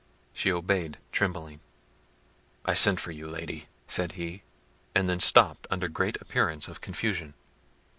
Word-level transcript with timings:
She 0.33 0.51
obeyed 0.51 0.97
trembling. 1.11 1.59
"I 2.65 2.73
sent 2.73 2.99
for 2.99 3.11
you, 3.11 3.29
Lady," 3.29 3.67
said 3.87 4.13
he—and 4.13 5.07
then 5.07 5.19
stopped 5.19 5.67
under 5.69 5.87
great 5.87 6.19
appearance 6.19 6.67
of 6.67 6.81
confusion. 6.81 7.35